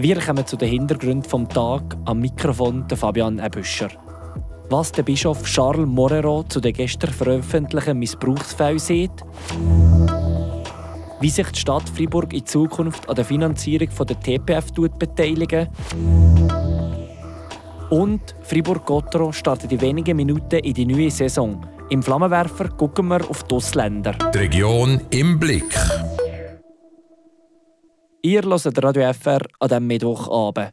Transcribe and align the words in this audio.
Wir 0.00 0.20
kommen 0.20 0.46
zu 0.46 0.56
den 0.56 0.68
Hintergründen 0.68 1.28
vom 1.28 1.48
Tag 1.48 1.96
am 2.04 2.20
Mikrofon 2.20 2.86
der 2.86 2.96
Fabian 2.96 3.40
Ebüscher. 3.40 3.88
Was 4.70 4.92
der 4.92 5.02
Bischof 5.02 5.42
Charles 5.42 5.88
Morero 5.88 6.44
zu 6.44 6.60
den 6.60 6.72
gestern 6.72 7.12
veröffentlichten 7.12 7.98
Missbrauchsfällen 7.98 8.78
sieht, 8.78 9.10
wie 11.20 11.30
sich 11.30 11.48
die 11.48 11.58
Stadt 11.58 11.88
Freiburg 11.88 12.32
in 12.32 12.46
Zukunft 12.46 13.08
an 13.08 13.16
der 13.16 13.24
Finanzierung 13.24 13.88
der 14.06 14.20
TPF 14.20 14.66
beteiligen 15.00 15.66
und 17.90 18.36
Fribourg-Gottero 18.42 19.32
startet 19.32 19.72
in 19.72 19.80
wenigen 19.80 20.16
Minuten 20.16 20.60
in 20.60 20.74
die 20.74 20.86
neue 20.86 21.10
Saison. 21.10 21.66
Im 21.90 22.04
Flammenwerfer 22.04 22.68
gucken 22.68 23.08
wir 23.08 23.28
auf 23.28 23.42
die 23.44 23.54
Ausländer. 23.56 24.12
Die 24.32 24.38
Region 24.38 25.00
im 25.10 25.40
Blick. 25.40 25.74
Ihr 28.20 28.42
hört 28.42 28.82
Radio 28.82 29.12
FR 29.12 29.42
an 29.60 29.68
diesem 29.68 29.86
Mittwochabend. 29.86 30.72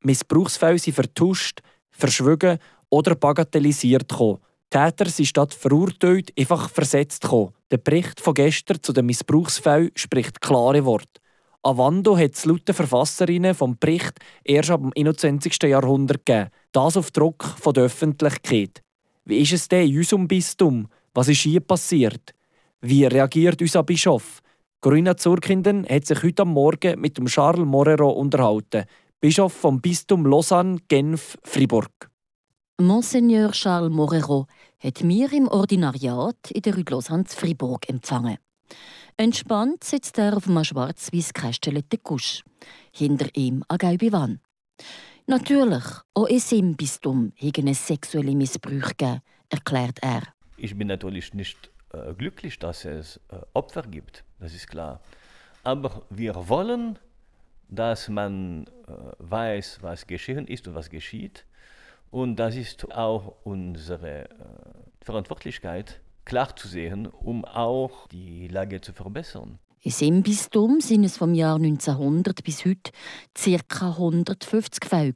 Missbrauchsfälle 0.00 0.78
sind 0.78 0.94
vertuscht, 0.94 1.60
verschwiegen 1.90 2.58
oder 2.88 3.14
bagatellisiert. 3.14 4.08
Gekommen. 4.08 4.38
Täter 4.70 5.06
sind 5.10 5.26
statt 5.26 5.52
verurteilt 5.52 6.32
einfach 6.38 6.70
versetzt. 6.70 7.20
Gekommen. 7.20 7.52
Der 7.70 7.76
Bericht 7.76 8.20
von 8.22 8.32
gestern 8.32 8.82
zu 8.82 8.94
den 8.94 9.04
Missbrauchsfällen 9.04 9.90
spricht 9.94 10.40
klare 10.40 10.82
Worte. 10.86 11.20
Avando 11.62 12.16
hat 12.16 12.36
es 12.36 12.46
laut 12.46 12.62
Verfasserinnen 12.64 13.54
vom 13.54 13.76
Bericht 13.78 14.18
erst 14.42 14.70
ab 14.70 14.80
dem 14.80 14.92
21. 14.96 15.62
Jahrhundert 15.64 16.24
gegeben. 16.24 16.48
Das 16.72 16.96
auf 16.96 17.10
Druck 17.10 17.44
von 17.60 17.74
der 17.74 17.84
Öffentlichkeit. 17.84 18.82
Wie 19.26 19.42
ist 19.42 19.52
es 19.52 19.68
denn 19.68 19.90
in 19.90 19.98
unserem 19.98 20.26
Bistum? 20.26 20.88
Was 21.12 21.28
ist 21.28 21.42
hier 21.42 21.60
passiert? 21.60 22.32
Wie 22.80 23.04
reagiert 23.04 23.60
unser 23.60 23.82
Bischof? 23.82 24.40
Corinna 24.82 25.16
Zurkinden 25.16 25.86
hat 25.88 26.06
sich 26.06 26.24
heute 26.24 26.44
Morgen 26.44 27.00
mit 27.00 27.16
dem 27.16 27.26
Charles 27.26 27.64
Morero 27.64 28.10
unterhalten, 28.10 28.84
Bischof 29.20 29.52
vom 29.52 29.80
Bistum 29.80 30.26
Lausanne, 30.26 30.80
Genf, 30.88 31.38
Fribourg. 31.44 32.10
Monseigneur 32.80 33.52
Charles 33.52 33.92
Morero 33.92 34.48
hat 34.80 35.04
mir 35.04 35.32
im 35.32 35.46
Ordinariat 35.46 36.50
in 36.50 36.62
der 36.62 36.74
Rue 36.74 36.82
Lausanne 36.90 37.22
zu 37.26 37.36
Fribourg 37.36 37.88
empfangen. 37.88 38.38
Entspannt 39.16 39.84
sitzt 39.84 40.18
er 40.18 40.36
auf 40.36 40.48
einem 40.48 40.64
schwarz-weiß 40.64 41.32
gekästelten 41.32 42.02
Kusch. 42.02 42.42
Hinter 42.90 43.28
ihm 43.36 43.62
eine 43.68 43.78
gelbe 43.78 44.10
Wand. 44.10 44.40
Natürlich, 45.28 45.84
auch 46.14 46.26
in 46.26 46.40
seinem 46.40 46.74
Bistum 46.74 47.30
hegen 47.36 47.68
es 47.68 47.86
sexuelle 47.86 48.34
Missbrüche 48.34 48.96
gegeben, 48.96 49.20
erklärt 49.48 50.00
er. 50.02 50.22
Ich 50.56 50.76
bin 50.76 50.88
natürlich 50.88 51.34
nicht 51.34 51.71
äh, 51.92 52.14
glücklich, 52.14 52.58
dass 52.58 52.84
es 52.84 53.18
äh, 53.30 53.36
Opfer 53.54 53.82
gibt, 53.82 54.24
das 54.40 54.54
ist 54.54 54.68
klar. 54.68 55.00
Aber 55.64 56.02
wir 56.10 56.48
wollen, 56.48 56.98
dass 57.68 58.08
man 58.08 58.66
äh, 58.66 58.92
weiß, 59.18 59.78
was 59.82 60.06
geschehen 60.06 60.46
ist 60.46 60.66
und 60.68 60.74
was 60.74 60.90
geschieht. 60.90 61.44
Und 62.10 62.36
das 62.36 62.56
ist 62.56 62.92
auch 62.92 63.36
unsere 63.44 64.24
äh, 64.24 64.28
Verantwortlichkeit, 65.00 66.00
klar 66.24 66.54
zu 66.54 66.68
sehen, 66.68 67.06
um 67.06 67.44
auch 67.44 68.06
die 68.08 68.48
Lage 68.48 68.80
zu 68.80 68.92
verbessern. 68.92 69.58
In 69.80 69.90
seinem 69.90 70.22
Bistum 70.22 70.80
sind 70.80 71.04
es 71.04 71.16
vom 71.16 71.34
Jahr 71.34 71.56
1900 71.56 72.44
bis 72.44 72.64
heute 72.64 72.92
ca. 73.34 73.88
150 73.88 74.84
Fälle, 74.84 75.14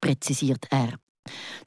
präzisiert 0.00 0.66
er. 0.70 0.98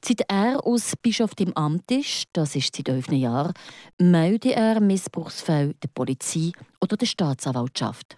Seit 0.04 0.22
er 0.28 0.66
als 0.66 0.96
Bischof 0.96 1.32
im 1.40 1.54
Amt 1.54 1.90
ist, 1.92 2.26
das 2.34 2.56
ist 2.56 2.76
seit 2.76 2.90
elf 2.90 3.08
Jahren, 3.10 3.54
meldet 4.00 4.54
er 4.54 4.80
Missbrauchsfälle 4.80 5.74
der 5.76 5.90
Polizei 5.94 6.52
oder 6.82 6.98
der 6.98 7.06
Staatsanwaltschaft. 7.06 8.18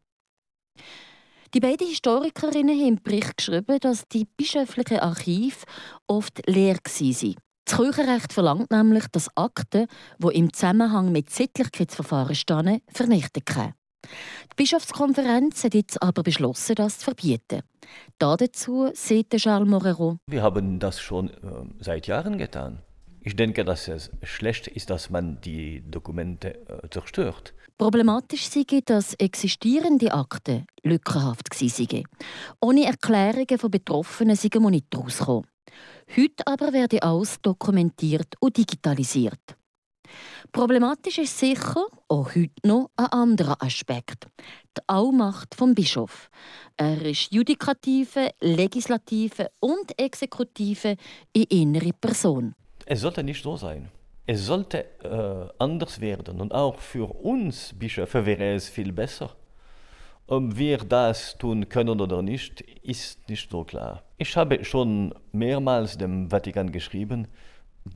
Die 1.53 1.59
beiden 1.59 1.87
Historikerinnen 1.87 2.77
haben 2.77 2.87
im 2.87 3.01
Bericht 3.01 3.37
geschrieben, 3.37 3.79
dass 3.79 4.07
die 4.07 4.25
bischöflichen 4.37 4.99
Archive 4.99 5.65
oft 6.05 6.47
leer 6.47 6.75
waren. 6.75 7.35
Das 7.65 7.77
Kirchenrecht 7.77 8.33
verlangt 8.33 8.71
nämlich, 8.71 9.05
dass 9.11 9.35
Akten, 9.35 9.87
die 10.19 10.37
im 10.37 10.53
Zusammenhang 10.53 11.11
mit 11.11 11.29
Sittlichkeitsverfahren 11.29 12.35
stehen, 12.35 12.81
vernichtet 12.91 13.55
werden. 13.55 13.78
Die 14.05 14.55
Bischofskonferenz 14.55 15.63
hat 15.63 15.73
jetzt 15.73 16.01
aber 16.01 16.23
beschlossen, 16.23 16.75
das 16.75 16.99
zu 16.99 17.05
verbieten. 17.05 17.61
Dazu 18.17 18.89
sieht 18.93 19.29
Charles 19.35 19.69
Morero. 19.69 20.17
Wir 20.27 20.43
haben 20.43 20.79
das 20.79 20.99
schon 20.99 21.29
äh, 21.29 21.33
seit 21.79 22.07
Jahren 22.07 22.37
getan. 22.37 22.79
Ich 23.21 23.35
denke, 23.35 23.65
dass 23.65 23.87
es 23.87 24.11
schlecht 24.23 24.67
ist, 24.67 24.89
dass 24.89 25.09
man 25.09 25.41
die 25.41 25.83
Dokumente 25.89 26.55
äh, 26.67 26.89
zerstört. 26.89 27.53
Problematisch 27.77 28.49
sei, 28.49 28.65
dass 28.83 29.13
existierende 29.13 30.13
Akten 30.13 30.65
lückenhaft 30.83 31.49
waren. 31.61 32.03
Ohne 32.59 32.85
Erklärungen 32.85 33.57
von 33.57 33.71
Betroffenen 33.71 34.35
sind 34.35 34.55
wir 34.55 34.69
nicht 34.69 34.87
rausgekommen. 34.95 35.47
Heute 36.17 36.47
aber 36.47 36.73
werde 36.73 37.03
alles 37.03 37.39
dokumentiert 37.41 38.35
und 38.39 38.57
digitalisiert. 38.57 39.58
Problematisch 40.51 41.19
ist 41.19 41.37
sicher, 41.37 41.85
auch 42.07 42.35
heute 42.35 42.51
noch, 42.63 42.89
ein 42.95 43.05
anderer 43.07 43.61
Aspekt. 43.61 44.27
Die 44.77 44.81
Allmacht 44.87 45.53
vom 45.55 45.75
Bischof. 45.75 46.29
Er 46.77 47.01
ist 47.05 47.31
Judikative, 47.31 48.31
Legislative 48.41 49.51
und 49.59 49.97
Exekutive 49.97 50.95
in 51.33 51.43
innere 51.43 51.93
Person. 51.93 52.55
Es 52.85 53.01
sollte 53.01 53.23
nicht 53.23 53.43
so 53.43 53.57
sein. 53.57 53.89
Es 54.25 54.45
sollte 54.45 54.85
äh, 55.03 55.53
anders 55.57 55.99
werden. 55.99 56.39
Und 56.39 56.53
auch 56.53 56.79
für 56.79 57.09
uns 57.23 57.73
Bischöfe 57.77 58.25
wäre 58.25 58.53
es 58.53 58.69
viel 58.69 58.91
besser. 58.91 59.35
Ob 60.27 60.55
wir 60.55 60.77
das 60.77 61.35
tun 61.39 61.67
können 61.67 61.99
oder 61.99 62.21
nicht, 62.21 62.61
ist 62.83 63.27
nicht 63.27 63.49
so 63.49 63.63
klar. 63.63 64.03
Ich 64.19 64.37
habe 64.37 64.63
schon 64.63 65.13
mehrmals 65.31 65.97
dem 65.97 66.29
Vatikan 66.29 66.71
geschrieben, 66.71 67.27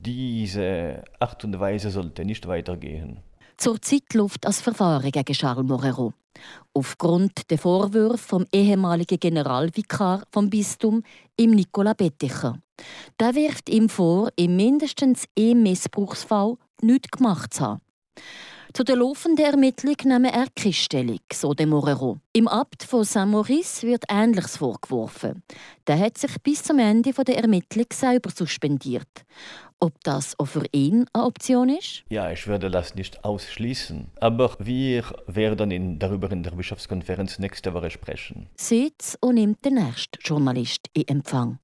diese 0.00 1.04
Art 1.18 1.44
und 1.44 1.58
Weise 1.58 1.90
sollte 1.90 2.24
nicht 2.24 2.46
weitergehen. 2.46 3.20
Zurzeit 3.56 4.14
läuft 4.14 4.44
das 4.44 4.60
Verfahren 4.60 5.10
gegen 5.10 5.32
Charles 5.32 5.66
Morero. 5.66 6.12
Aufgrund 6.72 7.50
der 7.50 7.58
Vorwürfe 7.58 8.18
vom 8.18 8.46
ehemaligen 8.52 9.20
Generalvikar 9.20 10.24
vom 10.32 10.50
Bistum, 10.50 11.02
im 11.36 11.52
Nicola 11.52 11.92
Betticher. 11.92 12.58
Der 13.20 13.34
wirft 13.34 13.68
ihm 13.68 13.88
vor, 13.88 14.30
in 14.36 14.56
mindestens 14.56 15.26
einem 15.38 15.62
Missbrauchsfall 15.62 16.56
nichts 16.82 17.10
gemacht 17.10 17.54
zu 17.54 17.62
haben. 17.62 17.80
Zu 18.72 18.82
der 18.82 18.96
laufenden 18.96 19.44
Ermittlung 19.44 19.94
nehmen 20.02 20.24
er 20.24 20.72
Stellung, 20.72 21.20
so 21.32 21.54
de 21.54 21.64
Morero. 21.64 22.18
Im 22.32 22.48
Abt 22.48 22.82
von 22.82 23.04
Saint-Maurice 23.04 23.86
wird 23.86 24.02
Ähnliches 24.08 24.56
vorgeworfen. 24.56 25.44
Der 25.86 25.96
hat 25.96 26.18
sich 26.18 26.42
bis 26.42 26.64
zum 26.64 26.80
Ende 26.80 27.12
der 27.12 27.38
Ermittlung 27.38 27.86
selber 27.92 28.30
suspendiert. 28.30 29.24
Ob 29.84 30.02
das 30.02 30.34
auch 30.38 30.46
für 30.46 30.64
ihn 30.72 31.04
eine 31.12 31.26
Option 31.26 31.68
ist? 31.68 32.04
Ja, 32.08 32.30
ich 32.32 32.46
würde 32.46 32.70
das 32.70 32.94
nicht 32.94 33.22
ausschließen. 33.22 34.06
Aber 34.18 34.56
wir 34.58 35.04
werden 35.26 35.70
in, 35.70 35.98
darüber 35.98 36.32
in 36.32 36.42
der 36.42 36.52
Bischofskonferenz 36.52 37.38
nächste 37.38 37.74
Woche 37.74 37.90
sprechen. 37.90 38.48
Sitz 38.56 39.18
und 39.20 39.34
nimmt 39.34 39.62
den 39.62 39.74
nächsten 39.74 40.18
Journalist 40.22 40.88
in 40.94 41.06
Empfang. 41.08 41.58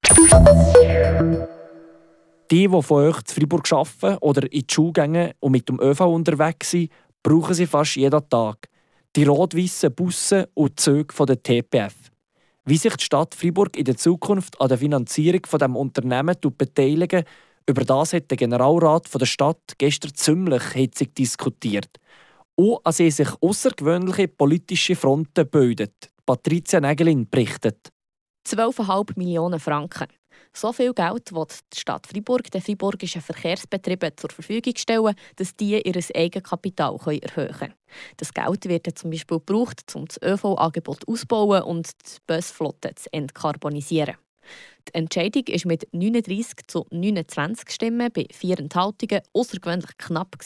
Die, 2.51 2.69
die 2.69 2.83
von 2.83 3.05
euch 3.05 3.23
zu 3.23 3.37
Freiburg 3.37 3.73
arbeiten 3.73 4.19
oder 4.21 4.43
in 4.53 4.67
die 4.67 4.67
Schule 4.71 4.93
gehen 4.93 5.33
und 5.41 5.53
mit 5.53 5.67
dem 5.71 5.81
ÖV 5.81 6.01
unterwegs 6.03 6.73
sind, 6.73 6.91
brauchen 7.23 7.55
sie 7.55 7.67
fast 7.67 7.97
jeden 7.97 8.29
Tag. 8.29 8.69
Die 9.17 9.25
rot-weißen 9.25 9.95
Busse 9.95 10.51
und 10.53 10.79
Züge 10.79 11.15
von 11.15 11.27
der 11.27 11.43
TPF. 11.43 11.95
Wie 12.67 12.77
sich 12.77 12.97
die 12.97 13.05
Stadt 13.05 13.35
Freiburg 13.35 13.79
in 13.79 13.87
der 13.87 13.97
Zukunft 13.97 14.61
an 14.61 14.69
der 14.69 14.77
Finanzierung 14.77 15.41
von 15.47 15.59
dem 15.59 15.75
Unternehmen 15.75 16.37
beteiligen, 16.59 17.25
über 17.71 17.85
das 17.85 18.13
hat 18.13 18.31
der 18.31 18.37
Generalrat 18.37 19.09
der 19.15 19.27
Stadt 19.27 19.75
gestern 19.79 20.15
ziemlich 20.15 20.63
hitzig 20.73 21.15
diskutiert. 21.15 21.91
Und 22.57 22.81
an 22.85 22.93
sie 22.93 23.11
sich 23.11 23.29
außergewöhnliche 23.41 24.29
politische 24.29 24.97
Fronten 24.97 25.49
bildet. 25.49 26.11
Patricia 26.27 26.81
Nägelin 26.81 27.29
berichtet. 27.29 27.89
12,5 28.47 29.13
Millionen 29.17 29.61
Franken. 29.61 30.09
So 30.53 30.73
viel 30.73 30.93
Geld 30.93 31.33
will 31.33 31.47
die 31.73 31.79
Stadt 31.79 32.07
Freiburg 32.07 32.51
den 32.51 32.61
freiburgischen 32.61 33.23
Verkehrsbetrieben 33.23 34.13
zur 34.17 34.31
Verfügung 34.31 34.75
stellen, 34.77 35.15
dass 35.37 35.55
die 35.55 35.81
ihr 35.81 36.03
Eigenkapital 36.15 36.97
erhöhen 36.97 37.53
können. 37.53 37.75
Das 38.17 38.35
Geld 38.35 38.69
wird 38.69 38.99
zum 38.99 39.11
Beispiel 39.11 39.39
gebraucht, 39.39 39.95
um 39.95 40.07
das 40.07 40.21
ÖV-Angebot 40.23 41.07
auszubauen 41.07 41.63
und 41.63 41.87
die 41.87 42.19
Busflotte 42.27 42.95
zu 42.97 43.13
entkarbonisieren. 43.13 44.17
Die 44.89 44.95
Entscheidung 44.95 45.45
war 45.47 45.61
mit 45.67 45.89
39 45.93 46.67
zu 46.67 46.87
29 46.91 47.71
Stimmen 47.71 48.11
bei 48.13 48.27
vier 48.33 48.59
Enthaltungen 48.59 49.21
außergewöhnlich 49.33 49.97
knapp. 49.99 50.37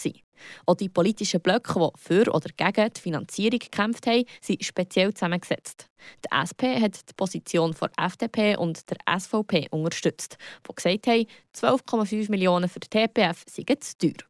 Auch 0.66 0.74
die 0.74 0.88
politischen 0.88 1.40
Blöcke, 1.40 1.74
die 1.74 2.00
für 2.00 2.32
oder 2.32 2.50
gegen 2.56 2.92
die 2.92 3.00
Finanzierung 3.00 3.58
gekämpft 3.58 4.06
haben, 4.06 4.24
sind 4.40 4.64
speziell 4.64 5.14
zusammengesetzt. 5.14 5.88
Die 6.24 6.34
SP 6.34 6.80
hat 6.80 7.08
die 7.08 7.14
Position 7.16 7.74
der 7.80 7.90
FDP 7.96 8.56
und 8.56 8.90
der 8.90 8.98
SVP 9.18 9.68
unterstützt, 9.70 10.36
die 10.68 10.74
gesagt 10.74 11.06
haben, 11.06 11.26
12,5 11.54 12.30
Millionen 12.30 12.68
für 12.68 12.80
die 12.80 12.88
TPF 12.88 13.44
seien 13.46 13.80
zu 13.80 13.98
teuer. 13.98 14.26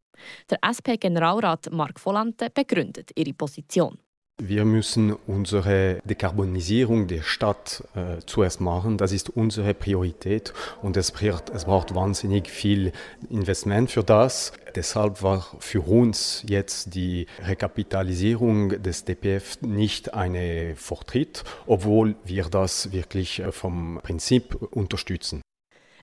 Der 0.51 0.59
SP-Generalrat 0.63 1.73
Mark 1.73 2.05
Volante 2.05 2.49
begründet 2.51 3.11
ihre 3.17 3.33
Position. 3.33 3.99
Wir 4.43 4.65
müssen 4.65 5.13
unsere 5.13 6.01
Dekarbonisierung 6.05 7.07
der 7.07 7.23
Stadt 7.23 7.85
äh, 7.95 8.19
zuerst 8.27 8.61
machen. 8.61 8.99
Das 8.99 9.13
ist 9.13 9.31
unsere 9.31 9.75
Priorität 9.75 10.53
und 10.83 10.97
es 10.97 11.13
braucht, 11.13 11.51
es 11.51 11.67
braucht 11.67 11.95
wahnsinnig 11.95 12.51
viel 12.51 12.91
Investment 13.31 13.93
für 13.93 14.03
das. 14.03 14.53
Deshalb 14.75 15.23
war 15.23 15.47
für 15.61 15.83
uns 15.83 16.45
jetzt 16.49 16.97
die 16.97 17.27
Rekapitalisierung 17.45 18.83
des 18.83 19.05
DPF 19.05 19.63
nicht 19.63 20.15
eine 20.15 20.75
Fortschritt, 20.75 21.45
obwohl 21.67 22.17
wir 22.25 22.47
das 22.47 22.91
wirklich 22.91 23.39
äh, 23.39 23.53
vom 23.53 24.01
Prinzip 24.03 24.57
unterstützen. 24.73 25.43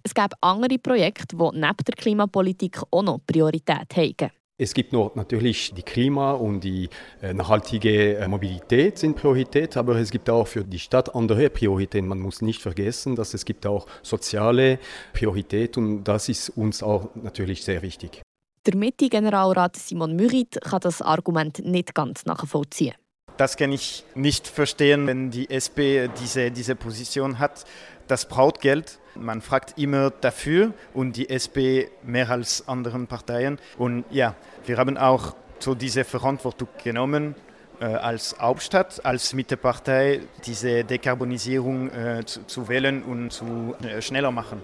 Es 0.03 0.13
gab 0.13 0.33
andere 0.39 0.79
Projekte, 0.79 1.35
die 1.35 1.43
neben 1.51 1.83
der 1.85 1.95
Klimapolitik 1.97 2.81
auch 2.91 3.03
noch 3.03 3.19
Priorität 3.27 3.93
haben. 3.93 4.31
Es 4.61 4.75
gibt 4.75 4.93
noch 4.93 5.15
natürlich 5.15 5.73
die 5.73 5.81
Klima 5.81 6.33
und 6.33 6.59
die 6.59 6.87
äh, 7.19 7.33
nachhaltige 7.33 8.17
äh, 8.17 8.27
Mobilität 8.27 8.99
sind 8.99 9.15
Priorität, 9.15 9.75
aber 9.75 9.95
es 9.95 10.11
gibt 10.11 10.29
auch 10.29 10.47
für 10.47 10.63
die 10.63 10.77
Stadt 10.77 11.15
andere 11.15 11.49
Prioritäten. 11.49 12.07
Man 12.07 12.19
muss 12.19 12.43
nicht 12.43 12.61
vergessen, 12.61 13.15
dass 13.15 13.33
es 13.33 13.43
gibt 13.43 13.65
auch 13.65 13.87
soziale 14.03 14.77
Priorität 15.13 15.77
und 15.77 16.03
das 16.03 16.29
ist 16.29 16.49
uns 16.49 16.83
auch 16.83 17.09
natürlich 17.15 17.63
sehr 17.63 17.81
wichtig. 17.81 18.21
Der 18.67 18.75
Mitte-Generalrat 18.75 19.77
Simon 19.77 20.15
Mürit 20.15 20.61
kann 20.61 20.81
das 20.81 21.01
Argument 21.01 21.65
nicht 21.65 21.95
ganz 21.95 22.25
nachvollziehen. 22.25 22.93
Das 23.37 23.57
kann 23.57 23.71
ich 23.71 24.03
nicht 24.13 24.45
verstehen, 24.47 25.07
wenn 25.07 25.31
die 25.31 25.49
SP 25.49 26.05
diese, 26.21 26.51
diese 26.51 26.75
Position 26.75 27.39
hat. 27.39 27.65
Das 28.07 28.27
braucht 28.27 28.61
Geld. 28.61 28.99
Man 29.15 29.41
fragt 29.41 29.77
immer 29.77 30.09
dafür 30.09 30.73
und 30.93 31.15
die 31.17 31.29
SP 31.29 31.89
mehr 32.03 32.29
als 32.29 32.67
andere 32.67 32.99
Parteien. 33.05 33.59
Und 33.77 34.05
ja, 34.09 34.35
wir 34.65 34.77
haben 34.77 34.97
auch 34.97 35.35
so 35.59 35.75
diese 35.75 36.03
Verantwortung 36.03 36.69
genommen, 36.83 37.35
äh, 37.79 37.85
als 37.85 38.35
Hauptstadt, 38.39 39.03
als 39.05 39.33
Mittepartei, 39.33 40.21
diese 40.45 40.83
Dekarbonisierung 40.83 41.89
äh, 41.89 42.23
zu, 42.25 42.45
zu, 42.45 42.67
wählen 42.67 43.03
und 43.03 43.31
zu 43.31 43.75
äh, 43.83 44.01
schneller 44.01 44.31
machen. 44.31 44.61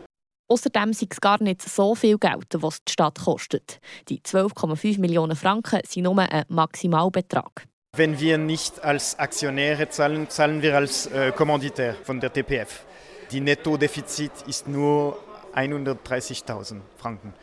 Außerdem 0.49 0.93
sind 0.93 1.11
es 1.11 1.19
gar 1.19 1.41
nicht 1.43 1.61
so 1.61 1.93
viel 1.93 2.17
Geld, 2.17 2.47
was 2.53 2.81
die 2.83 2.93
Stadt 2.93 3.19
kostet. 3.19 3.79
Die 4.07 4.21
12,5 4.21 4.99
Millionen 4.99 5.35
Franken 5.35 5.81
sind 5.85 6.03
nur 6.03 6.19
ein 6.19 6.45
Maximalbetrag. 6.47 7.65
Wenn 7.95 8.19
wir 8.19 8.37
nicht 8.37 8.83
als 8.83 9.17
Aktionäre 9.19 9.89
zahlen, 9.89 10.29
zahlen 10.29 10.61
wir 10.61 10.75
als 10.75 11.07
äh, 11.07 11.31
Kommanditär 11.31 11.95
von 11.95 12.19
der 12.19 12.31
TPF. 12.31 12.85
Die 13.31 13.41
Nettodefizit 13.41 14.31
ist 14.47 14.69
nur 14.69 15.17
130.000 15.53 16.79
Franken 16.95 17.33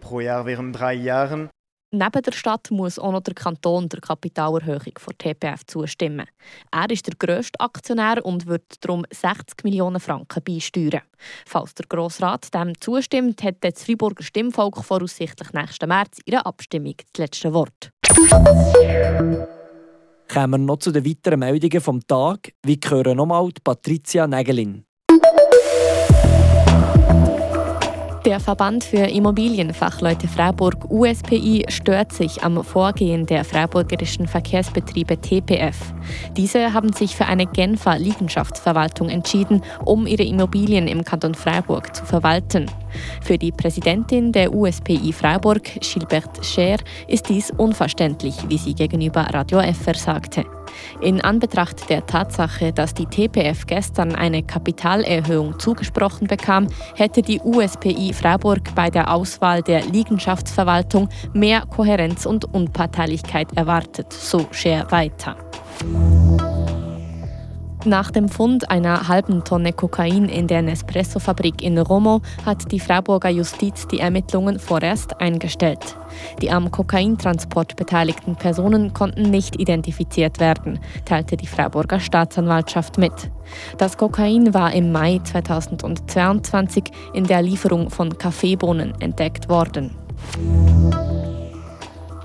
pro 0.00 0.20
Jahr 0.20 0.46
während 0.46 0.78
drei 0.78 0.94
Jahren. 0.94 1.50
Neben 1.90 2.22
der 2.22 2.32
Stadt 2.32 2.70
muss 2.70 2.98
auch 2.98 3.12
noch 3.12 3.20
der 3.20 3.34
Kanton 3.34 3.88
der 3.88 4.00
Kapitalerhöhung 4.00 4.94
von 4.98 5.16
TPF 5.16 5.64
zustimmen. 5.66 6.26
Er 6.72 6.90
ist 6.90 7.06
der 7.06 7.14
grösste 7.16 7.58
Aktionär 7.60 8.24
und 8.24 8.46
wird 8.46 8.64
darum 8.80 9.04
60 9.12 9.62
Millionen 9.64 10.00
Franken 10.00 10.42
beisteuern. 10.42 11.02
Falls 11.46 11.74
der 11.74 11.86
Grossrat 11.88 12.52
dem 12.52 12.72
zustimmt, 12.80 13.42
hat 13.42 13.56
das 13.60 13.84
Freiburger 13.84 14.24
Stimmvolk 14.24 14.84
voraussichtlich 14.84 15.52
nächsten 15.52 15.88
März 15.88 16.18
in 16.24 16.32
der 16.32 16.46
Abstimmung 16.46 16.94
das 17.12 17.18
letzte 17.18 17.52
Wort. 17.52 17.90
Kommen 20.32 20.50
wir 20.50 20.58
noch 20.58 20.78
zu 20.78 20.90
den 20.90 21.04
weiteren 21.06 21.38
Meldungen 21.38 21.80
vom 21.80 22.04
Tag. 22.06 22.52
Wir 22.64 22.78
hören 22.88 23.16
nochmal 23.16 23.50
Patricia 23.62 24.26
Nägelin. 24.26 24.84
Der 28.24 28.40
Verband 28.40 28.84
für 28.84 29.06
Immobilienfachleute 29.06 30.28
Freiburg 30.28 30.90
USPI 30.90 31.66
stört 31.68 32.14
sich 32.14 32.42
am 32.42 32.64
Vorgehen 32.64 33.26
der 33.26 33.44
freiburgerischen 33.44 34.26
Verkehrsbetriebe 34.26 35.20
TPF. 35.20 35.92
Diese 36.34 36.72
haben 36.72 36.94
sich 36.94 37.16
für 37.16 37.26
eine 37.26 37.44
Genfer 37.44 37.98
Liegenschaftsverwaltung 37.98 39.10
entschieden, 39.10 39.62
um 39.84 40.06
ihre 40.06 40.22
Immobilien 40.22 40.88
im 40.88 41.04
Kanton 41.04 41.34
Freiburg 41.34 41.94
zu 41.94 42.06
verwalten. 42.06 42.70
Für 43.22 43.38
die 43.38 43.52
Präsidentin 43.52 44.32
der 44.32 44.54
USPI 44.54 45.12
Freiburg, 45.12 45.62
Gilbert 45.80 46.44
Scher, 46.44 46.78
ist 47.08 47.28
dies 47.28 47.50
unverständlich, 47.50 48.34
wie 48.48 48.58
sie 48.58 48.74
gegenüber 48.74 49.22
Radio 49.32 49.60
FR 49.60 49.94
sagte. 49.94 50.44
In 51.00 51.20
Anbetracht 51.20 51.88
der 51.88 52.06
Tatsache, 52.06 52.72
dass 52.72 52.94
die 52.94 53.06
TPF 53.06 53.66
gestern 53.66 54.14
eine 54.14 54.42
Kapitalerhöhung 54.42 55.58
zugesprochen 55.58 56.26
bekam, 56.26 56.68
hätte 56.96 57.22
die 57.22 57.40
USPI 57.40 58.12
Freiburg 58.12 58.74
bei 58.74 58.90
der 58.90 59.12
Auswahl 59.12 59.62
der 59.62 59.84
Liegenschaftsverwaltung 59.84 61.08
mehr 61.32 61.62
Kohärenz 61.62 62.26
und 62.26 62.52
Unparteilichkeit 62.52 63.56
erwartet, 63.56 64.12
so 64.12 64.46
Scher 64.50 64.90
weiter. 64.90 65.36
Nach 67.86 68.10
dem 68.10 68.30
Fund 68.30 68.70
einer 68.70 69.08
halben 69.08 69.44
Tonne 69.44 69.74
Kokain 69.74 70.30
in 70.30 70.46
der 70.46 70.62
Nespresso-Fabrik 70.62 71.62
in 71.62 71.76
Romo 71.76 72.22
hat 72.46 72.72
die 72.72 72.80
Freiburger 72.80 73.28
Justiz 73.28 73.86
die 73.86 74.00
Ermittlungen 74.00 74.58
vorerst 74.58 75.20
eingestellt. 75.20 75.98
Die 76.40 76.50
am 76.50 76.70
Kokaintransport 76.70 77.76
beteiligten 77.76 78.36
Personen 78.36 78.94
konnten 78.94 79.22
nicht 79.22 79.60
identifiziert 79.60 80.40
werden, 80.40 80.78
teilte 81.04 81.36
die 81.36 81.46
Freiburger 81.46 82.00
Staatsanwaltschaft 82.00 82.96
mit. 82.96 83.30
Das 83.76 83.98
Kokain 83.98 84.54
war 84.54 84.72
im 84.72 84.90
Mai 84.90 85.20
2022 85.22 86.84
in 87.12 87.24
der 87.24 87.42
Lieferung 87.42 87.90
von 87.90 88.16
Kaffeebohnen 88.16 88.98
entdeckt 89.00 89.50
worden. 89.50 89.90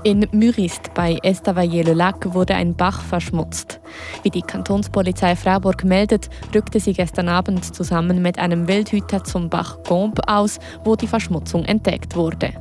In 0.04 0.26
Mürist 0.32 0.94
bei 0.94 1.18
Estavayer-le-Lac 1.24 2.34
wurde 2.34 2.56
ein 2.56 2.74
Bach 2.74 3.02
verschmutzt. 3.02 3.82
Wie 4.24 4.30
die 4.30 4.42
Kantonspolizei 4.42 5.36
Freiburg 5.36 5.84
meldet, 5.84 6.30
rückte 6.56 6.80
sie 6.80 6.94
gestern 6.94 7.28
Abend 7.28 7.76
zusammen 7.76 8.22
mit 8.22 8.40
einem 8.40 8.70
Wildhüter 8.70 9.26
zum 9.26 9.50
Bach 9.50 9.78
Gombe 9.84 10.22
aus, 10.28 10.60
wo 10.86 10.96
die 10.96 11.08
Verschmutzung 11.08 11.66
entdeckt 11.66 12.16
wurde. 12.16 12.54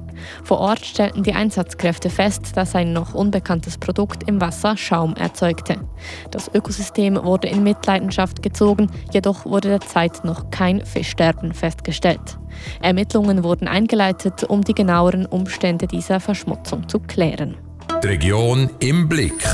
Vor 0.44 0.58
Ort 0.58 0.84
stellten 0.84 1.22
die 1.22 1.32
Einsatzkräfte 1.32 2.10
fest, 2.10 2.56
dass 2.56 2.74
ein 2.74 2.92
noch 2.92 3.14
unbekanntes 3.14 3.78
Produkt 3.78 4.28
im 4.28 4.40
Wasser 4.40 4.76
Schaum 4.76 5.14
erzeugte. 5.14 5.76
Das 6.30 6.50
Ökosystem 6.52 7.22
wurde 7.22 7.48
in 7.48 7.62
Mitleidenschaft 7.62 8.42
gezogen, 8.42 8.90
jedoch 9.12 9.44
wurde 9.44 9.68
derzeit 9.68 10.24
noch 10.24 10.50
kein 10.50 10.84
Fischsterben 10.84 11.52
festgestellt. 11.52 12.38
Ermittlungen 12.80 13.44
wurden 13.44 13.68
eingeleitet, 13.68 14.44
um 14.44 14.62
die 14.62 14.74
genaueren 14.74 15.26
Umstände 15.26 15.86
dieser 15.86 16.20
Verschmutzung 16.20 16.88
zu 16.88 17.00
klären. 17.00 17.56
Die 18.02 18.06
Region 18.06 18.70
im 18.80 19.08
Blick. 19.08 19.44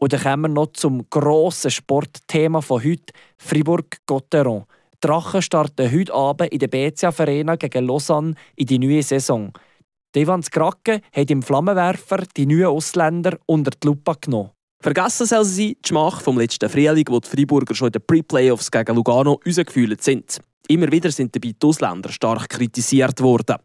Und 0.00 0.12
dann 0.12 0.22
kommen 0.22 0.42
wir 0.42 0.48
noch 0.48 0.72
zum 0.72 1.10
grossen 1.10 1.70
Sportthema 1.70 2.60
von 2.60 2.82
heute, 2.84 3.12
Fribourg-Gotteron. 3.38 4.64
Drachen 5.00 5.42
starten 5.42 5.92
heute 5.92 6.12
Abend 6.12 6.52
in 6.52 6.58
der 6.58 6.66
BCA 6.66 7.12
Arena 7.16 7.54
gegen 7.54 7.86
Lausanne 7.86 8.34
in 8.56 8.66
die 8.66 8.80
neue 8.80 9.02
Saison. 9.02 9.52
Devans 10.14 10.50
Krake 10.50 11.02
hat 11.12 11.30
im 11.30 11.42
Flammenwerfer 11.42 12.24
die 12.36 12.46
neuen 12.46 12.66
Ausländer 12.66 13.38
unter 13.46 13.70
die 13.70 13.86
Lupe 13.86 14.14
genommen. 14.20 14.50
Vergessen 14.80 15.26
soll 15.26 15.44
sie 15.44 15.76
die 15.76 15.88
Schmach 15.88 16.20
vom 16.20 16.38
letzten 16.38 16.68
Frühling, 16.68 17.04
wo 17.08 17.20
die 17.20 17.28
Freiburger 17.28 17.74
schon 17.74 17.88
in 17.88 17.92
den 17.92 18.02
Pre-Playoffs 18.06 18.70
gegen 18.70 18.96
Lugano 18.96 19.40
rausgefühlt 19.46 20.02
sind. 20.02 20.40
Immer 20.66 20.90
wieder 20.90 21.10
sind 21.10 21.34
dabei 21.34 21.54
die 21.60 21.66
Ausländer 21.66 22.10
stark 22.10 22.48
kritisiert 22.48 23.20
worden. 23.20 23.56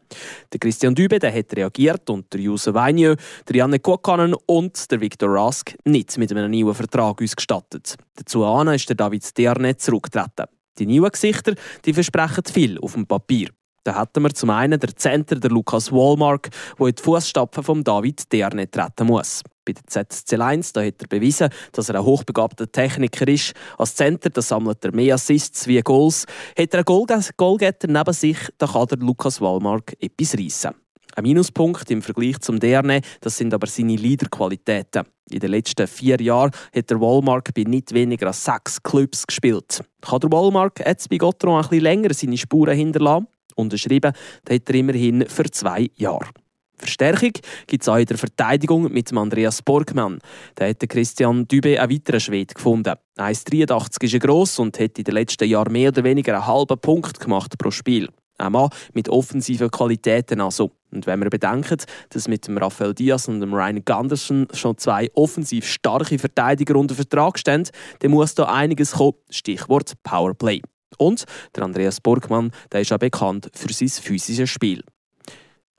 Der 0.52 0.60
Christian 0.60 0.94
Dübe 0.94 1.18
der 1.18 1.34
hat 1.34 1.54
reagiert 1.54 2.08
und 2.10 2.32
der 2.32 2.40
Juse 2.40 2.72
Weinjö, 2.74 3.16
der 3.48 3.56
Janne 3.56 3.78
Kuokkanen 3.78 4.34
und 4.46 4.90
der 4.90 5.00
Victor 5.00 5.30
Rask 5.30 5.74
nicht 5.84 6.16
mit 6.16 6.30
einem 6.30 6.50
neuen 6.50 6.74
Vertrag 6.74 7.20
ausgestattet. 7.20 7.96
Dazu 8.14 8.44
ist 8.44 8.88
der 8.88 8.96
David 8.96 9.36
Derne 9.36 9.76
zurückgetreten. 9.76 10.46
Die 10.78 10.86
neuen 10.86 11.10
Gesichter 11.10 11.54
die 11.84 11.94
versprechen 11.94 12.44
viel 12.50 12.78
auf 12.80 12.94
dem 12.94 13.06
Papier. 13.06 13.48
Da 13.84 14.00
hätten 14.00 14.22
wir 14.22 14.32
zum 14.32 14.48
einen 14.48 14.80
der 14.80 14.96
Center, 14.96 15.36
der 15.36 15.50
Lukas 15.50 15.92
Wallmark, 15.92 16.48
der 16.78 16.86
in 16.86 16.94
die 16.94 17.02
Fußstapfen 17.02 17.62
von 17.62 17.84
David 17.84 18.32
Derne 18.32 18.70
treten 18.70 19.06
muss. 19.06 19.42
Bei 19.64 19.72
der 19.72 19.86
ZSC 19.86 20.36
1 20.36 20.72
da 20.72 20.82
hat 20.82 21.02
er 21.02 21.08
bewiesen, 21.08 21.50
dass 21.72 21.90
er 21.90 21.96
ein 21.96 22.04
hochbegabter 22.04 22.70
Techniker 22.70 23.28
ist. 23.28 23.52
Als 23.76 23.94
Center 23.94 24.30
da 24.30 24.40
sammelt 24.40 24.84
er 24.84 24.94
mehr 24.94 25.14
Assists 25.14 25.66
wie 25.66 25.80
Goals. 25.82 26.26
Hat 26.58 26.72
er 26.72 26.84
einen 26.86 27.26
Goalgetter 27.36 27.88
neben 27.88 28.12
sich, 28.14 28.38
da 28.56 28.66
kann 28.66 28.86
der 28.86 28.98
Lukas 28.98 29.40
Wallmark 29.40 29.94
etwas 30.00 30.34
reissen. 30.34 30.83
Ein 31.16 31.22
Minuspunkt 31.22 31.88
im 31.92 32.02
Vergleich 32.02 32.40
zum 32.40 32.58
Derne, 32.58 33.00
das 33.20 33.36
sind 33.36 33.54
aber 33.54 33.68
seine 33.68 33.94
Leaderqualitäten. 33.94 35.04
In 35.30 35.38
den 35.38 35.50
letzten 35.52 35.86
vier 35.86 36.20
Jahren 36.20 36.50
hat 36.74 36.90
der 36.90 37.00
Wallmark 37.00 37.54
bei 37.54 37.62
nicht 37.62 37.94
weniger 37.94 38.26
als 38.26 38.44
sechs 38.44 38.82
Clubs 38.82 39.24
gespielt. 39.24 39.80
Kann 40.00 40.20
der 40.20 40.32
Wallmark 40.32 40.80
jetzt 40.84 41.08
bei 41.08 41.18
Gottron 41.18 41.56
ein 41.56 41.68
bisschen 41.68 41.84
länger 41.84 42.12
seine 42.12 42.36
Spuren 42.36 42.76
hinterlassen? 42.76 43.28
Unterschrieben 43.54 44.12
hat 44.50 44.68
er 44.68 44.74
immerhin 44.74 45.24
für 45.28 45.48
zwei 45.50 45.88
Jahre. 45.94 46.30
Verstärkung 46.76 47.32
gibt 47.68 47.82
es 47.84 47.88
auch 47.88 47.96
in 47.96 48.06
der 48.06 48.18
Verteidigung 48.18 48.92
mit 48.92 49.10
dem 49.10 49.18
Andreas 49.18 49.62
Borgmann. 49.62 50.18
Da 50.56 50.66
hat 50.66 50.80
Christian 50.88 51.46
Dübe 51.46 51.80
einen 51.80 51.92
weiteren 51.92 52.18
Schwede 52.18 52.54
gefunden. 52.54 52.94
1,83 53.16 54.02
ist 54.02 54.14
er 54.14 54.18
gross 54.18 54.58
und 54.58 54.80
hat 54.80 54.98
in 54.98 55.04
den 55.04 55.14
letzten 55.14 55.48
Jahren 55.48 55.72
mehr 55.72 55.90
oder 55.90 56.02
weniger 56.02 56.34
einen 56.34 56.46
halben 56.46 56.78
Punkt 56.78 57.20
gemacht 57.20 57.56
pro 57.56 57.70
Spiel. 57.70 58.08
Ein 58.38 58.52
Mann 58.52 58.70
mit 58.92 59.08
offensiven 59.08 59.70
Qualitäten 59.70 60.40
also. 60.40 60.72
Und 60.90 61.06
wenn 61.06 61.20
wir 61.20 61.30
bedenken, 61.30 61.78
dass 62.10 62.28
mit 62.28 62.46
dem 62.46 62.58
Rafael 62.58 62.94
Diaz 62.94 63.28
und 63.28 63.40
dem 63.40 63.54
Ryan 63.54 63.84
Gunderson 63.84 64.48
schon 64.52 64.76
zwei 64.78 65.10
offensiv 65.14 65.66
starke 65.66 66.18
Verteidiger 66.18 66.76
unter 66.76 66.94
Vertrag 66.94 67.38
stehen, 67.38 67.68
dann 68.00 68.10
muss 68.10 68.34
da 68.34 68.44
einiges 68.44 68.92
kommen. 68.92 69.14
Stichwort 69.30 69.94
Powerplay. 70.02 70.62
Und 70.98 71.24
der 71.54 71.64
Andreas 71.64 72.00
Borgmann, 72.00 72.52
der 72.72 72.80
ist 72.80 72.92
auch 72.92 72.98
bekannt 72.98 73.50
für 73.52 73.72
sein 73.72 73.88
physisches 73.88 74.50
Spiel. 74.50 74.82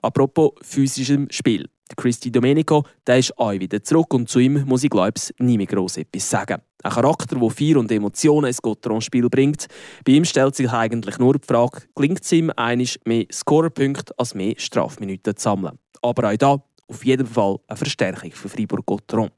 Apropos 0.01 0.51
physischem 0.61 1.27
Spiel. 1.31 1.67
Christy 1.95 2.31
Domenico, 2.31 2.83
der 3.05 3.19
ist 3.19 3.37
auch 3.37 3.51
wieder 3.51 3.83
zurück 3.83 4.13
und 4.13 4.29
zu 4.29 4.39
ihm 4.39 4.65
muss 4.65 4.83
ich 4.83 4.89
glaube 4.89 5.13
ich 5.15 5.33
nie 5.39 5.57
mehr 5.57 5.67
gross 5.67 5.97
etwas 5.97 6.29
sagen. 6.29 6.61
Ein 6.83 6.91
Charakter, 6.91 7.35
der 7.35 7.49
Feier 7.49 7.77
und 7.77 7.91
Emotionen 7.91 8.47
ins 8.47 8.61
Gotteron-Spiel 8.61 9.29
bringt. 9.29 9.67
Bei 10.05 10.13
ihm 10.13 10.25
stellt 10.25 10.55
sich 10.55 10.69
eigentlich 10.71 11.17
nur 11.17 11.33
die 11.33 11.47
Frage, 11.47 11.81
gelingt 11.95 12.23
es 12.23 12.31
ihm 12.31 12.51
einisch 12.55 12.99
mehr 13.05 13.25
Scorerpunkte 13.31 14.13
als 14.17 14.35
mehr 14.35 14.53
Strafminuten 14.57 15.35
zu 15.35 15.43
sammeln. 15.43 15.79
Aber 16.01 16.29
auch 16.29 16.37
da 16.37 16.63
auf 16.87 17.05
jeden 17.05 17.27
Fall 17.27 17.57
eine 17.67 17.77
Verstärkung 17.77 18.31
für 18.31 18.49
Fribourg-Gotteron. 18.49 19.31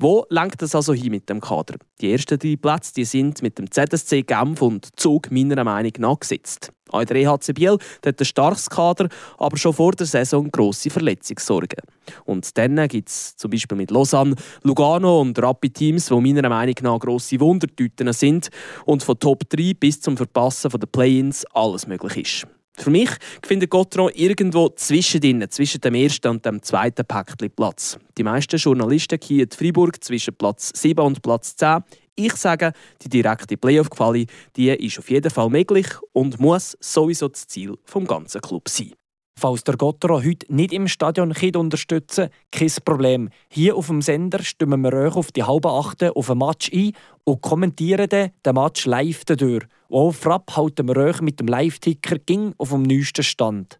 Wo 0.00 0.24
lenkt 0.30 0.62
es 0.62 0.76
also 0.76 0.94
hin 0.94 1.10
mit 1.10 1.28
dem 1.28 1.40
Kader? 1.40 1.74
Die 2.00 2.12
ersten 2.12 2.38
drei 2.38 2.54
Plätze 2.54 2.94
die 2.94 3.04
sind 3.04 3.42
mit 3.42 3.58
dem 3.58 3.68
ZSC 3.68 4.22
Genf 4.22 4.62
und 4.62 4.88
Zug 4.94 5.32
meiner 5.32 5.64
Meinung 5.64 5.90
nach 5.98 6.20
gesetzt. 6.20 6.70
Auch 6.90 7.04
der 7.04 7.16
EHC 7.16 7.52
Biel 7.52 7.78
hat 8.06 8.20
ein 8.20 8.24
starkes 8.24 8.70
Kader, 8.70 9.08
aber 9.38 9.56
schon 9.56 9.72
vor 9.72 9.90
der 9.90 10.06
Saison 10.06 10.52
grosse 10.52 10.88
Verletzungssorgen. 10.88 11.82
Und 12.24 12.56
dann 12.56 12.86
gibt 12.86 13.08
es 13.08 13.34
zum 13.34 13.50
Beispiel 13.50 13.76
mit 13.76 13.90
Lausanne, 13.90 14.36
Lugano 14.62 15.20
und 15.20 15.36
Rapid 15.42 15.74
Teams, 15.74 16.06
die 16.06 16.14
meiner 16.14 16.48
Meinung 16.48 16.76
nach 16.82 17.00
grosse 17.00 17.40
Wundertüten 17.40 18.12
sind 18.12 18.50
und 18.86 19.02
von 19.02 19.18
Top 19.18 19.50
3 19.50 19.72
bis 19.74 20.00
zum 20.00 20.16
Verpassen 20.16 20.70
der 20.70 20.86
Play-ins 20.86 21.44
alles 21.52 21.88
möglich 21.88 22.18
ist. 22.18 22.57
Für 22.78 22.90
mich 22.90 23.10
findet 23.44 23.70
Gotron 23.70 24.12
irgendwo 24.14 24.68
zwischendrin, 24.68 25.44
zwischen 25.50 25.80
dem 25.80 25.94
ersten 25.94 26.28
und 26.28 26.46
dem 26.46 26.62
zweiten 26.62 27.04
Päckchen 27.04 27.50
Platz. 27.50 27.98
Die 28.16 28.22
meisten 28.22 28.56
Journalisten 28.56 29.18
hier 29.20 29.44
in 29.44 29.50
Freiburg 29.50 30.02
zwischen 30.02 30.34
Platz 30.34 30.70
7 30.74 31.04
und 31.04 31.20
Platz 31.20 31.56
10. 31.56 31.82
Ich 32.14 32.34
sage, 32.34 32.72
die 33.02 33.08
direkte 33.08 33.56
Playoff-Quali 33.56 34.26
ist 34.56 34.98
auf 34.98 35.10
jeden 35.10 35.30
Fall 35.30 35.50
möglich 35.50 35.86
und 36.12 36.38
muss 36.38 36.76
sowieso 36.80 37.28
das 37.28 37.48
Ziel 37.48 37.74
vom 37.84 38.06
ganzen 38.06 38.40
Club 38.40 38.68
sein. 38.68 38.92
Falls 39.40 39.62
der 39.62 39.76
Gottero 39.76 40.16
heute 40.16 40.52
nicht 40.52 40.72
im 40.72 40.88
Stadion 40.88 41.32
unterstützen 41.54 42.28
kein 42.50 42.72
Problem. 42.84 43.28
Hier 43.48 43.76
auf 43.76 43.86
dem 43.86 44.02
Sender 44.02 44.42
stimmen 44.42 44.82
wir 44.82 44.92
euch 44.92 45.14
auf 45.14 45.30
die 45.30 45.44
halbe 45.44 45.70
Achte 45.70 46.16
auf 46.16 46.26
den 46.26 46.38
Match 46.38 46.72
ein 46.74 46.90
und 47.22 47.40
kommentieren 47.40 48.08
den 48.08 48.54
Match 48.54 48.84
live 48.86 49.24
dadurch. 49.24 49.64
Und 49.86 50.08
auf 50.08 50.16
Frapp 50.16 50.56
halten 50.56 50.88
wir 50.88 50.96
euch 50.96 51.20
mit 51.20 51.38
dem 51.38 51.46
Live-Ticker 51.46 52.16
auf 52.58 52.70
dem 52.70 52.82
neuesten 52.82 53.22
Stand. 53.22 53.78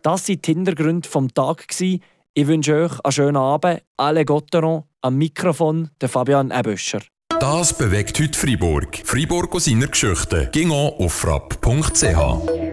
Das 0.00 0.28
waren 0.28 0.40
die 0.40 0.40
Hintergründe 0.42 1.06
vom 1.06 1.28
Tag. 1.34 1.66
Ich 1.78 2.00
wünsche 2.46 2.74
euch 2.74 3.04
einen 3.04 3.12
schönen 3.12 3.36
Abend. 3.36 3.82
Alle 3.98 4.24
Gotteron 4.24 4.84
am 5.02 5.16
Mikrofon 5.16 5.90
der 6.00 6.08
Fabian 6.08 6.50
Eböscher. 6.50 7.00
Das 7.38 7.76
bewegt 7.76 8.18
heute 8.18 8.38
Freiburg. 8.38 9.02
Freiburg 9.04 9.54
aus 9.54 9.66
seiner 9.66 9.88
Geschichte. 9.88 10.48
Ging 10.52 10.70
auf 10.70 11.12
frapp.ch. 11.12 12.69